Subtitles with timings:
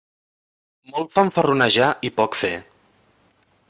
[0.93, 2.55] Molt fanfarronejar i poc fer.